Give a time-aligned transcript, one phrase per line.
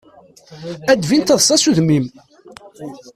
[0.91, 2.05] Ad tbin taḍsa s udem-im.